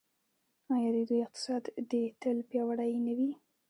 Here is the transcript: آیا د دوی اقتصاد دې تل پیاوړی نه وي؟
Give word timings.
آیا 0.73 0.89
د 0.95 0.97
دوی 1.09 1.19
اقتصاد 1.25 1.63
دې 1.91 2.03
تل 2.21 2.37
پیاوړی 2.49 2.91
نه 3.05 3.13
وي؟ 3.17 3.31